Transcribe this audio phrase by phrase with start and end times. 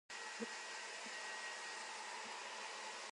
[0.03, 0.03] 乞
[0.39, 0.51] 食下大願